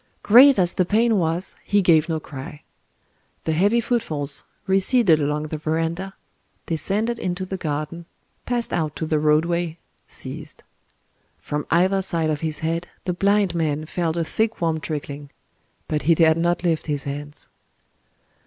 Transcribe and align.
Great 0.23 0.57
as 0.57 0.73
the 0.73 0.83
pain 0.83 1.19
was, 1.19 1.55
he 1.63 1.79
gave 1.83 2.09
no 2.09 2.19
cry. 2.19 2.63
The 3.43 3.51
heavy 3.53 3.79
footfalls 3.79 4.43
receded 4.65 5.21
along 5.21 5.43
the 5.49 5.59
verandah,—descended 5.59 7.19
into 7.19 7.45
the 7.45 7.55
garden,—passed 7.57 8.73
out 8.73 8.95
to 8.95 9.05
the 9.05 9.19
roadway,—ceased. 9.19 10.63
From 11.37 11.67
either 11.69 12.01
side 12.01 12.31
of 12.31 12.39
his 12.41 12.59
head, 12.65 12.87
the 13.05 13.13
blind 13.13 13.53
man 13.53 13.85
felt 13.85 14.17
a 14.17 14.23
thick 14.23 14.59
warm 14.59 14.79
trickling; 14.79 15.29
but 15.87 16.01
he 16.01 16.15
dared 16.15 16.37
not 16.37 16.63
lift 16.63 16.87
his 16.87 17.03
hands... 17.03 17.47